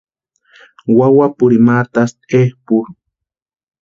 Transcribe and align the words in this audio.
Wawapurini 0.97 1.63
ma 1.65 1.73
atasti 1.81 2.23
epʼurhu. 2.43 2.91